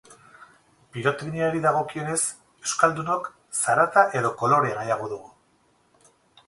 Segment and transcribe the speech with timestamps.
[0.95, 2.17] Pirotekniari dagokionez,
[2.65, 6.13] euskaldunok zarata edo kolorea nahiago dugu?